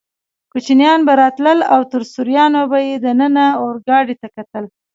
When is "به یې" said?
2.71-2.95